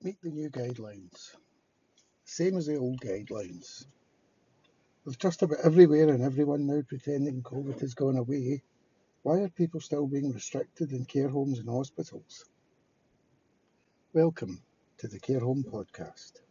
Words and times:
Meet 0.00 0.22
the 0.22 0.30
new 0.30 0.48
guidelines. 0.48 1.34
Same 2.24 2.56
as 2.56 2.66
the 2.66 2.76
old 2.76 3.00
guidelines. 3.00 3.84
With 5.04 5.18
just 5.18 5.42
about 5.42 5.58
everywhere 5.64 6.10
and 6.10 6.22
everyone 6.22 6.68
now 6.68 6.82
pretending 6.86 7.42
COVID 7.42 7.80
has 7.80 7.94
gone 7.94 8.16
away, 8.16 8.62
why 9.24 9.40
are 9.40 9.48
people 9.48 9.80
still 9.80 10.06
being 10.06 10.30
restricted 10.32 10.92
in 10.92 11.04
care 11.04 11.28
homes 11.28 11.58
and 11.58 11.68
hospitals? 11.68 12.44
Welcome 14.12 14.62
to 14.98 15.08
the 15.08 15.18
Care 15.18 15.40
Home 15.40 15.64
Podcast. 15.64 16.42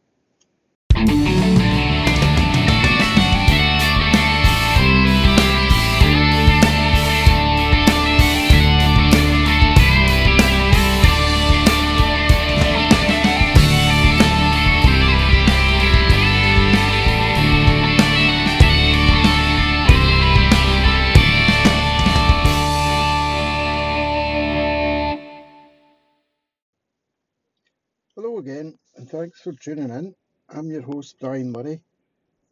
Again, 28.47 28.79
and 28.95 29.09
thanks 29.09 29.41
for 29.41 29.51
tuning 29.51 29.89
in. 29.89 30.15
I'm 30.47 30.71
your 30.71 30.81
host, 30.81 31.17
Brian 31.19 31.51
Murray. 31.51 31.81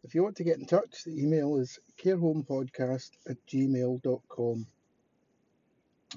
If 0.03 0.13
you 0.13 0.23
want 0.23 0.35
to 0.35 0.43
get 0.43 0.57
in 0.57 0.65
touch, 0.65 1.05
the 1.05 1.17
email 1.17 1.55
is 1.55 1.79
carehomepodcast 2.03 3.11
at 3.29 3.37
gmail.com. 3.47 4.67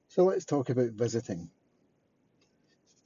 So 0.10 0.26
let's 0.26 0.44
talk 0.44 0.70
about 0.70 0.92
visiting. 0.92 1.50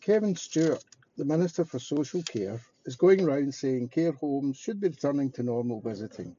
Kevin 0.01 0.35
Stewart, 0.35 0.83
the 1.15 1.25
Minister 1.25 1.63
for 1.63 1.77
Social 1.77 2.23
Care, 2.23 2.59
is 2.85 2.95
going 2.95 3.21
around 3.21 3.53
saying 3.53 3.89
care 3.89 4.13
homes 4.13 4.57
should 4.57 4.81
be 4.81 4.88
returning 4.88 5.29
to 5.33 5.43
normal 5.43 5.79
visiting. 5.79 6.35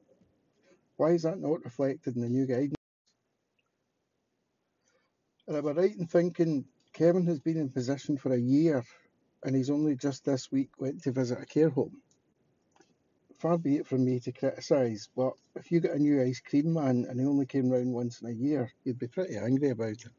Why 0.97 1.11
is 1.11 1.23
that 1.23 1.39
not 1.39 1.63
reflected 1.63 2.17
in 2.17 2.21
the 2.21 2.27
new 2.27 2.45
guidance? 2.45 2.75
And 5.55 5.65
am 5.65 5.77
I 5.77 5.81
right 5.83 5.97
in 5.97 6.05
thinking 6.05 6.65
Kevin 6.91 7.25
has 7.27 7.39
been 7.39 7.55
in 7.55 7.69
position 7.69 8.17
for 8.17 8.33
a 8.33 8.37
year 8.37 8.83
and 9.45 9.55
he's 9.55 9.69
only 9.69 9.95
just 9.95 10.25
this 10.25 10.51
week 10.51 10.69
went 10.79 11.01
to 11.03 11.13
visit 11.13 11.41
a 11.41 11.45
care 11.45 11.69
home? 11.69 12.01
Far 13.39 13.57
be 13.57 13.77
it 13.77 13.87
from 13.87 14.03
me 14.03 14.19
to 14.19 14.33
criticise, 14.33 15.07
but 15.15 15.31
if 15.55 15.71
you 15.71 15.79
got 15.79 15.95
a 15.95 15.99
new 15.99 16.21
ice 16.21 16.41
cream 16.41 16.73
man 16.73 17.05
and 17.07 17.17
he 17.21 17.25
only 17.25 17.45
came 17.45 17.69
round 17.69 17.93
once 17.93 18.21
in 18.21 18.27
a 18.27 18.33
year, 18.33 18.69
you'd 18.83 18.99
be 18.99 19.07
pretty 19.07 19.37
angry 19.37 19.69
about 19.69 19.91
it. 19.91 20.11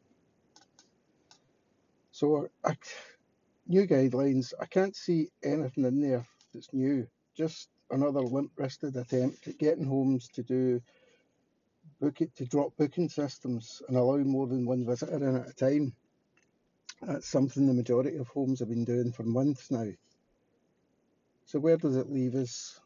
So, 2.13 2.49
I, 2.65 2.73
new 3.67 3.87
guidelines, 3.87 4.55
I 4.59 4.65
can't 4.65 4.97
see 4.97 5.29
anything 5.45 5.85
in 5.85 6.01
there 6.01 6.27
that's 6.55 6.73
new. 6.73 7.07
Just 7.37 7.69
another 7.91 8.23
limp-wristed 8.23 8.97
attempt 8.97 9.49
at 9.49 9.59
getting 9.59 9.85
homes 9.85 10.29
to 10.29 10.43
do 10.43 10.81
book 12.01 12.21
it 12.21 12.35
to 12.37 12.45
drop 12.45 12.77
booking 12.77 13.09
systems 13.09 13.83
and 13.89 13.97
allow 13.97 14.19
more 14.19 14.47
than 14.47 14.67
one 14.67 14.85
visitor 14.85 15.17
in 15.17 15.37
at 15.37 15.49
a 15.49 15.53
time. 15.55 15.95
That's 17.03 17.29
something 17.29 17.67
the 17.67 17.75
majority 17.75 18.17
of 18.17 18.29
homes 18.29 18.61
have 18.61 18.69
been 18.69 18.85
doing 18.85 19.13
for 19.13 19.23
months 19.23 19.71
now. 19.71 19.91
So 21.45 21.59
where 21.59 21.77
does 21.77 21.97
it 21.97 22.11
leave 22.11 22.35
us? 22.35 22.81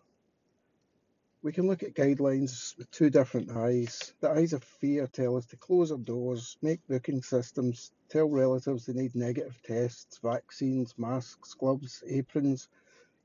We 1.42 1.52
can 1.52 1.66
look 1.66 1.82
at 1.82 1.94
guidelines 1.94 2.76
with 2.76 2.90
two 2.90 3.08
different 3.08 3.50
eyes. 3.50 4.12
The 4.20 4.30
eyes 4.30 4.52
of 4.52 4.62
fear 4.62 5.06
tell 5.06 5.36
us 5.36 5.46
to 5.46 5.56
close 5.56 5.90
our 5.90 5.96
doors, 5.96 6.58
make 6.60 6.86
booking 6.86 7.22
systems, 7.22 7.92
tell 8.10 8.28
relatives 8.28 8.84
they 8.84 8.92
need 8.92 9.14
negative 9.14 9.58
tests, 9.64 10.18
vaccines, 10.22 10.94
masks, 10.98 11.54
gloves, 11.54 12.02
aprons. 12.06 12.68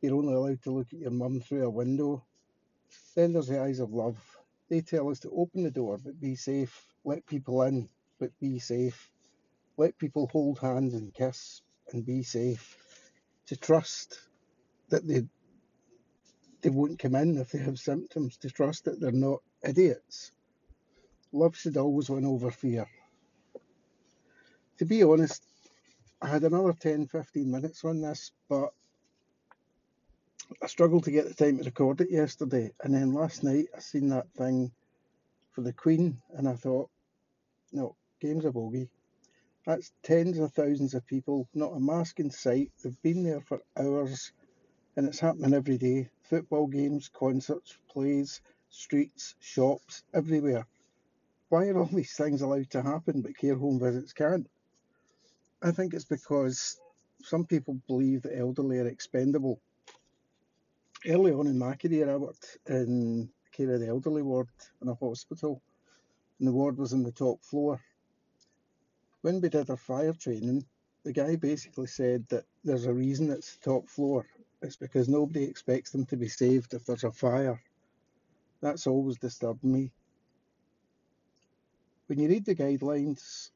You're 0.01 0.15
only 0.15 0.33
allowed 0.33 0.61
to 0.63 0.71
look 0.71 0.87
at 0.93 0.99
your 0.99 1.11
mum 1.11 1.41
through 1.41 1.65
a 1.65 1.69
window. 1.69 2.23
Then 3.15 3.33
there's 3.33 3.47
the 3.47 3.61
eyes 3.61 3.79
of 3.79 3.91
love. 3.91 4.34
They 4.69 4.81
tell 4.81 5.09
us 5.09 5.19
to 5.19 5.31
open 5.31 5.63
the 5.63 5.71
door 5.71 5.97
but 5.97 6.19
be 6.19 6.35
safe, 6.35 6.87
let 7.03 7.25
people 7.25 7.61
in 7.63 7.89
but 8.19 8.31
be 8.39 8.59
safe, 8.59 9.11
let 9.77 9.97
people 9.97 10.27
hold 10.31 10.59
hands 10.59 10.93
and 10.93 11.13
kiss 11.13 11.61
and 11.91 12.05
be 12.05 12.23
safe, 12.23 12.77
to 13.47 13.55
trust 13.55 14.19
that 14.89 15.07
they 15.07 15.23
they 16.61 16.69
won't 16.69 16.97
come 16.97 17.13
in 17.15 17.37
if 17.37 17.51
they 17.51 17.59
have 17.59 17.77
symptoms, 17.77 18.37
to 18.37 18.49
trust 18.49 18.85
that 18.85 18.99
they're 18.99 19.11
not 19.11 19.41
idiots. 19.63 20.31
Love 21.31 21.55
should 21.55 21.77
always 21.77 22.09
win 22.09 22.25
over 22.25 22.49
fear. 22.49 22.87
To 24.79 24.85
be 24.85 25.03
honest, 25.03 25.45
I 26.21 26.27
had 26.27 26.43
another 26.43 26.73
10 26.73 27.05
15 27.07 27.51
minutes 27.51 27.83
on 27.83 28.01
this, 28.01 28.31
but 28.49 28.73
I 30.61 30.67
struggled 30.67 31.06
to 31.06 31.11
get 31.11 31.28
the 31.28 31.33
time 31.33 31.57
to 31.57 31.63
record 31.63 32.01
it 32.01 32.11
yesterday, 32.11 32.72
and 32.83 32.94
then 32.94 33.13
last 33.13 33.44
night 33.44 33.67
I 33.75 33.79
seen 33.79 34.09
that 34.09 34.31
thing 34.33 34.72
for 35.51 35.61
the 35.61 35.73
Queen, 35.73 36.22
and 36.35 36.47
I 36.47 36.53
thought, 36.53 36.89
no, 37.72 37.95
game's 38.19 38.45
a 38.45 38.51
bogey. 38.51 38.89
That's 39.66 39.91
tens 40.03 40.38
of 40.38 40.53
thousands 40.53 40.94
of 40.94 41.07
people, 41.07 41.47
not 41.55 41.75
a 41.75 41.79
mask 41.79 42.19
in 42.19 42.29
sight. 42.29 42.72
They've 42.84 43.01
been 43.01 43.23
there 43.23 43.41
for 43.41 43.59
hours, 43.75 44.31
and 44.95 45.07
it's 45.07 45.19
happening 45.19 45.53
every 45.53 45.79
day. 45.79 46.09
Football 46.29 46.67
games, 46.67 47.09
concerts, 47.09 47.78
plays, 47.89 48.41
streets, 48.69 49.35
shops, 49.39 50.03
everywhere. 50.13 50.67
Why 51.50 51.69
are 51.69 51.79
all 51.79 51.85
these 51.91 52.13
things 52.13 52.44
allowed 52.44 52.69
to 52.72 52.84
happen, 52.84 53.22
but 53.22 53.38
care 53.38 53.55
home 53.55 53.79
visits 53.79 54.13
can't? 54.13 54.47
I 55.63 55.72
think 55.72 55.95
it's 55.95 56.05
because 56.05 56.79
some 57.23 57.45
people 57.45 57.81
believe 57.88 58.22
the 58.22 58.38
elderly 58.38 58.78
are 58.78 58.88
expendable 58.88 59.59
early 61.07 61.31
on 61.31 61.47
in 61.47 61.57
my 61.57 61.75
career, 61.75 62.09
I 62.09 62.16
worked 62.16 62.57
in 62.67 63.29
care 63.51 63.73
of 63.73 63.79
the 63.79 63.88
elderly 63.88 64.21
ward 64.21 64.49
in 64.81 64.88
a 64.88 64.95
hospital, 64.95 65.61
and 66.39 66.47
the 66.47 66.51
ward 66.51 66.77
was 66.77 66.93
on 66.93 67.03
the 67.03 67.11
top 67.11 67.43
floor. 67.43 67.79
When 69.21 69.41
we 69.41 69.49
did 69.49 69.69
our 69.69 69.77
fire 69.77 70.13
training, 70.13 70.66
the 71.03 71.13
guy 71.13 71.35
basically 71.35 71.88
said 71.88 72.25
that 72.29 72.45
there's 72.63 72.85
a 72.85 72.93
reason 72.93 73.29
it's 73.29 73.55
the 73.55 73.71
top 73.71 73.89
floor. 73.89 74.25
It's 74.61 74.75
because 74.75 75.07
nobody 75.07 75.43
expects 75.45 75.91
them 75.91 76.05
to 76.07 76.17
be 76.17 76.27
saved 76.27 76.73
if 76.73 76.85
there's 76.85 77.03
a 77.03 77.11
fire. 77.11 77.61
That's 78.61 78.87
always 78.87 79.17
disturbed 79.17 79.63
me. 79.63 79.91
When 82.07 82.19
you 82.19 82.27
read 82.27 82.45
the 82.45 82.55
guidelines, 82.55 83.51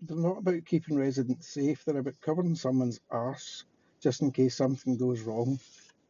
they're 0.00 0.16
not 0.16 0.38
about 0.38 0.64
keeping 0.64 0.96
residents 0.96 1.48
safe, 1.48 1.84
they're 1.84 1.98
about 1.98 2.20
covering 2.20 2.54
someone's 2.54 3.00
arse 3.10 3.64
just 4.00 4.20
in 4.22 4.32
case 4.32 4.56
something 4.56 4.96
goes 4.96 5.20
wrong 5.20 5.60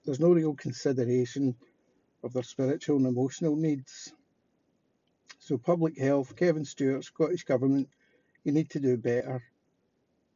there's 0.05 0.21
no 0.21 0.33
real 0.33 0.55
consideration 0.55 1.55
of 2.25 2.33
their 2.33 2.43
spiritual 2.43 2.97
and 2.97 3.07
emotional 3.07 3.57
needs. 3.57 4.13
So, 5.39 5.59
public 5.59 5.99
health, 5.99 6.35
Kevin 6.37 6.65
Stewart, 6.65 7.05
Scottish 7.05 7.45
Government, 7.45 7.89
you 8.45 8.53
need 8.53 8.71
to 8.71 8.81
do 8.81 8.97
better. 8.97 9.43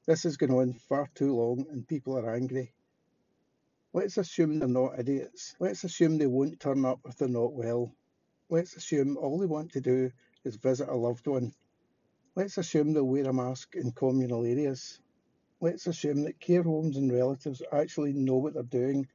This 0.07 0.23
has 0.23 0.37
gone 0.37 0.53
on 0.53 0.75
far 0.75 1.09
too 1.15 1.35
long 1.35 1.67
and 1.71 1.87
people 1.87 2.17
are 2.17 2.35
angry. 2.35 2.73
Let's 3.93 4.19
assume 4.19 4.59
they're 4.59 4.69
not 4.69 4.99
idiots. 4.99 5.57
Let's 5.59 5.83
assume 5.83 6.19
they 6.19 6.27
won't 6.27 6.61
turn 6.61 6.85
up 6.85 7.01
if 7.07 7.17
they're 7.17 7.29
not 7.29 7.53
well. 7.53 7.93
Let's 8.49 8.77
assume 8.77 9.17
all 9.17 9.39
they 9.39 9.47
want 9.47 9.73
to 9.73 9.81
do 9.81 10.13
is 10.45 10.57
visit 10.57 10.89
a 10.89 10.95
loved 10.95 11.27
one. 11.27 11.53
Let's 12.37 12.59
assume 12.59 12.93
they'll 12.93 13.05
wear 13.05 13.29
a 13.29 13.33
mask 13.33 13.75
in 13.75 13.91
communal 13.93 14.45
areas. 14.45 15.01
Let's 15.61 15.87
assume 15.89 16.23
that 16.25 16.39
care 16.39 16.63
homes 16.63 16.97
and 16.97 17.13
relatives 17.13 17.63
actually 17.73 18.13
know 18.13 18.37
what 18.37 18.55
they're 18.55 18.63
doing 18.63 19.09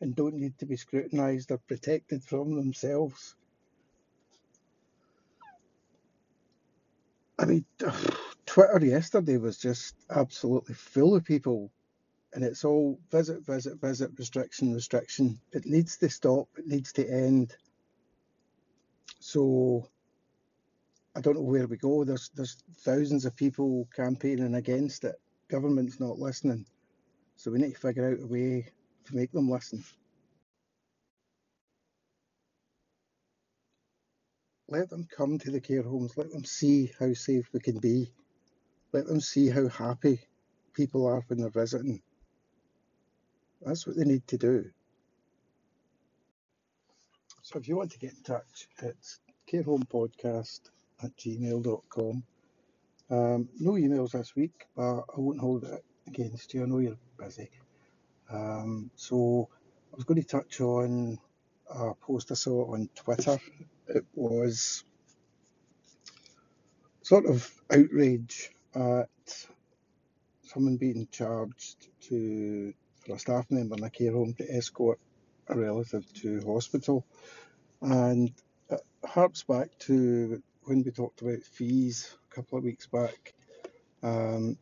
and 0.00 0.14
don't 0.14 0.34
need 0.34 0.58
to 0.58 0.66
be 0.66 0.76
scrutinised 0.76 1.50
or 1.50 1.58
protected 1.58 2.22
from 2.22 2.54
themselves. 2.56 3.34
I 7.38 7.44
mean, 7.44 7.64
Twitter 8.46 8.84
yesterday 8.84 9.36
was 9.36 9.58
just 9.58 9.94
absolutely 10.10 10.74
full 10.74 11.14
of 11.14 11.24
people, 11.24 11.70
and 12.32 12.44
it's 12.44 12.64
all 12.64 12.98
visit, 13.10 13.44
visit, 13.44 13.80
visit, 13.80 14.10
restriction, 14.18 14.74
restriction. 14.74 15.38
It 15.52 15.66
needs 15.66 15.96
to 15.98 16.08
stop, 16.08 16.48
it 16.56 16.66
needs 16.66 16.92
to 16.94 17.08
end. 17.08 17.54
So, 19.20 19.88
I 21.14 21.20
don't 21.20 21.34
know 21.34 21.42
where 21.42 21.66
we 21.66 21.76
go. 21.76 22.04
There's 22.04 22.30
there's 22.34 22.62
thousands 22.80 23.24
of 23.24 23.36
people 23.36 23.88
campaigning 23.94 24.54
against 24.54 25.04
it. 25.04 25.16
Government's 25.48 26.00
not 26.00 26.18
listening. 26.18 26.66
So 27.36 27.50
we 27.50 27.58
need 27.58 27.74
to 27.74 27.80
figure 27.80 28.10
out 28.10 28.22
a 28.22 28.26
way 28.26 28.70
to 29.06 29.16
make 29.16 29.32
them 29.32 29.48
listen. 29.50 29.84
Let 34.68 34.90
them 34.90 35.06
come 35.16 35.38
to 35.38 35.50
the 35.50 35.60
care 35.60 35.82
homes, 35.82 36.16
let 36.16 36.30
them 36.30 36.44
see 36.44 36.92
how 36.98 37.12
safe 37.14 37.48
we 37.52 37.60
can 37.60 37.78
be, 37.78 38.12
let 38.92 39.06
them 39.06 39.20
see 39.20 39.48
how 39.48 39.68
happy 39.68 40.20
people 40.74 41.06
are 41.06 41.22
when 41.28 41.40
they're 41.40 41.50
visiting. 41.50 42.02
That's 43.62 43.86
what 43.86 43.96
they 43.96 44.04
need 44.04 44.26
to 44.28 44.38
do. 44.38 44.70
So 47.42 47.58
if 47.60 47.68
you 47.68 47.76
want 47.76 47.92
to 47.92 47.98
get 47.98 48.12
in 48.14 48.22
touch, 48.24 48.68
it's 48.82 49.20
carehomepodcast 49.52 50.60
at 51.04 51.16
gmail.com. 51.16 52.24
Um, 53.08 53.48
no 53.60 53.72
emails 53.72 54.12
this 54.12 54.34
week, 54.34 54.66
but 54.74 54.82
I 54.82 55.18
won't 55.20 55.40
hold 55.40 55.64
it 55.64 55.84
against 56.08 56.54
you. 56.54 56.64
I 56.64 56.66
know 56.66 56.78
you're 56.78 56.98
busy. 57.18 57.48
Um, 58.30 58.90
so 58.96 59.48
I 59.92 59.96
was 59.96 60.04
going 60.04 60.22
to 60.22 60.26
touch 60.26 60.60
on 60.60 61.18
a 61.70 61.94
post 61.94 62.30
I 62.30 62.34
saw 62.34 62.72
on 62.72 62.88
Twitter. 62.94 63.38
It 63.88 64.04
was 64.14 64.84
sort 67.02 67.26
of 67.26 67.48
outrage 67.70 68.50
at 68.74 69.46
someone 70.42 70.76
being 70.76 71.06
charged 71.10 71.88
to 72.00 72.72
for 73.04 73.14
a 73.14 73.18
staff 73.18 73.46
member 73.50 73.76
in 73.76 73.84
a 73.84 73.90
care 73.90 74.12
home 74.12 74.34
to 74.34 74.44
escort 74.44 74.98
a 75.48 75.56
relative 75.56 76.12
to 76.14 76.40
hospital. 76.46 77.06
And 77.80 78.32
it 78.70 78.80
harps 79.04 79.44
back 79.44 79.68
to 79.80 80.42
when 80.64 80.82
we 80.82 80.90
talked 80.90 81.22
about 81.22 81.42
fees 81.42 82.16
a 82.30 82.34
couple 82.34 82.58
of 82.58 82.64
weeks 82.64 82.86
back. 82.86 83.34
Um, 84.02 84.58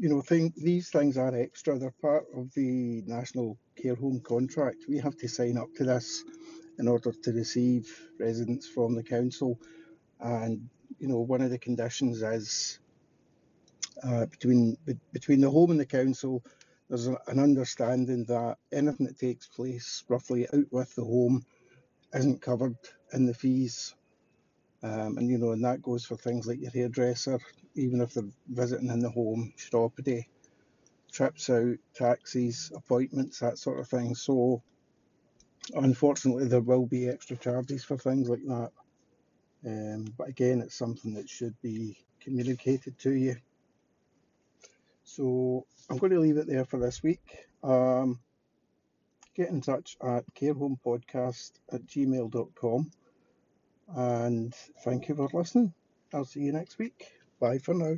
you 0.00 0.08
know, 0.08 0.22
thing, 0.22 0.52
these 0.56 0.88
things 0.88 1.18
are 1.18 1.36
extra. 1.36 1.78
They're 1.78 1.94
part 2.02 2.24
of 2.34 2.52
the 2.54 3.02
national 3.06 3.58
care 3.80 3.94
home 3.94 4.20
contract. 4.24 4.86
We 4.88 4.98
have 4.98 5.16
to 5.18 5.28
sign 5.28 5.58
up 5.58 5.68
to 5.76 5.84
this 5.84 6.24
in 6.78 6.88
order 6.88 7.12
to 7.12 7.32
receive 7.32 7.86
residents 8.18 8.66
from 8.66 8.94
the 8.94 9.02
council. 9.04 9.60
And 10.20 10.70
you 10.98 11.08
know, 11.08 11.20
one 11.20 11.42
of 11.42 11.50
the 11.50 11.58
conditions 11.58 12.22
is 12.22 12.80
uh, 14.02 14.26
between 14.26 14.78
between 15.12 15.42
the 15.42 15.50
home 15.50 15.70
and 15.70 15.80
the 15.80 15.86
council. 15.86 16.42
There's 16.88 17.06
a, 17.06 17.18
an 17.28 17.38
understanding 17.38 18.24
that 18.26 18.56
anything 18.72 19.06
that 19.06 19.18
takes 19.18 19.46
place 19.48 20.02
roughly 20.08 20.48
out 20.52 20.66
with 20.72 20.94
the 20.94 21.04
home 21.04 21.44
isn't 22.14 22.42
covered 22.42 22.76
in 23.12 23.26
the 23.26 23.34
fees. 23.34 23.94
Um, 24.82 25.18
and 25.18 25.28
you 25.28 25.38
know, 25.38 25.52
and 25.52 25.64
that 25.64 25.82
goes 25.82 26.06
for 26.06 26.16
things 26.16 26.46
like 26.46 26.60
your 26.60 26.70
hairdresser, 26.70 27.38
even 27.74 28.00
if 28.00 28.14
they're 28.14 28.24
visiting 28.48 28.90
in 28.90 29.00
the 29.00 29.10
home, 29.10 29.52
chiropody, 29.56 30.26
trips 31.12 31.50
out, 31.50 31.76
taxis, 31.94 32.72
appointments, 32.74 33.38
that 33.40 33.58
sort 33.58 33.80
of 33.80 33.88
thing. 33.88 34.14
So, 34.14 34.62
unfortunately, 35.74 36.48
there 36.48 36.60
will 36.60 36.86
be 36.86 37.08
extra 37.08 37.36
charges 37.36 37.84
for 37.84 37.96
things 37.96 38.28
like 38.28 38.44
that. 38.46 38.70
Um, 39.66 40.06
but 40.16 40.28
again, 40.28 40.60
it's 40.60 40.76
something 40.76 41.14
that 41.14 41.28
should 41.28 41.60
be 41.62 41.98
communicated 42.20 42.98
to 43.00 43.12
you. 43.12 43.36
So, 45.04 45.66
I'm 45.88 45.98
going 45.98 46.12
to 46.12 46.20
leave 46.20 46.36
it 46.36 46.46
there 46.46 46.64
for 46.64 46.78
this 46.78 47.02
week. 47.02 47.46
Um, 47.62 48.20
get 49.34 49.48
in 49.48 49.60
touch 49.60 49.96
at 50.02 50.24
carehomepodcast 50.34 51.52
at 51.72 51.86
gmail.com. 51.86 52.90
And 53.96 54.54
thank 54.84 55.08
you 55.08 55.16
for 55.16 55.28
listening. 55.32 55.74
I'll 56.12 56.24
see 56.24 56.40
you 56.40 56.52
next 56.52 56.78
week. 56.78 57.19
Bye 57.40 57.58
for 57.58 57.74
now. 57.74 57.96